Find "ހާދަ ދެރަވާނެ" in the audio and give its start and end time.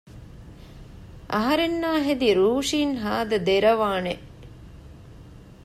3.01-4.13